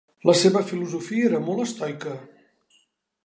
La 0.27 0.33
seva 0.37 0.61
filosofia 0.69 1.27
era 1.27 1.43
molt 1.49 1.63
estoica. 1.65 2.13